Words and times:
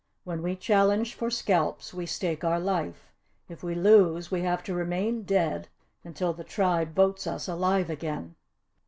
When 0.23 0.41
we 0.41 0.55
challenge 0.55 1.13
for 1.13 1.29
scalps 1.29 1.93
we 1.93 2.07
stake 2.07 2.43
our 2.43 2.59
life. 2.59 3.13
If 3.47 3.61
we 3.61 3.75
lose 3.75 4.31
we 4.31 4.41
have 4.41 4.63
to 4.63 4.73
remain 4.73 5.21
dead 5.25 5.67
until 6.03 6.33
the 6.33 6.43
Tribe 6.43 6.95
votes 6.95 7.27
us 7.27 7.47
alive 7.47 7.91
again." 7.91 8.33